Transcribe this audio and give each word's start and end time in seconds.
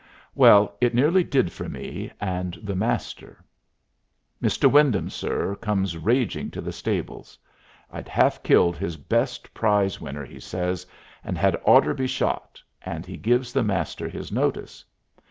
Well, 0.33 0.75
it 0.81 0.95
nearly 0.95 1.23
did 1.23 1.51
for 1.51 1.69
me 1.69 2.11
and 2.19 2.55
the 2.63 2.75
Master. 2.75 3.37
"Mr. 4.41 4.65
Wyndham, 4.67 5.11
sir," 5.11 5.55
comes 5.61 5.95
raging 5.95 6.49
to 6.49 6.59
the 6.61 6.71
stables. 6.71 7.37
I'd 7.91 8.07
half 8.07 8.41
killed 8.41 8.77
his 8.77 8.97
best 8.97 9.53
prize 9.53 10.01
winner, 10.01 10.25
he 10.25 10.39
says, 10.39 10.87
and 11.23 11.37
had 11.37 11.61
oughter 11.65 11.93
be 11.93 12.07
shot, 12.07 12.59
and 12.81 13.05
he 13.05 13.15
gives 13.15 13.53
the 13.53 13.61
Master 13.61 14.07
his 14.09 14.31
notice. 14.31 14.83